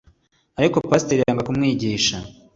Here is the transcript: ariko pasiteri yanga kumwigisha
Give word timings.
ariko 0.59 0.75
pasiteri 0.89 1.21
yanga 1.21 1.45
kumwigisha 1.47 2.17